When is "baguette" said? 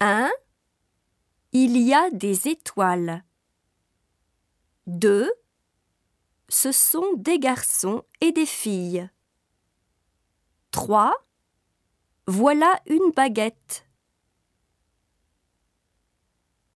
13.12-13.85